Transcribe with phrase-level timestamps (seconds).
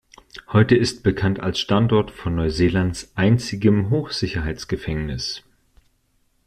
[0.51, 5.43] Heute ist bekannt als Standort von Neuseelands einzigen Hochsicherheitsgefängnis.